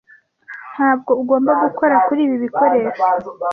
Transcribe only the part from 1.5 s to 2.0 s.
gukora